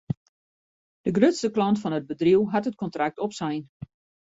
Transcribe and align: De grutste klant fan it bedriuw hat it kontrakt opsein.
De 1.07 1.13
grutste 1.17 1.51
klant 1.57 1.79
fan 1.81 1.97
it 1.99 2.09
bedriuw 2.09 2.49
hat 2.53 2.69
it 2.69 2.79
kontrakt 2.83 3.21
opsein. 3.27 3.63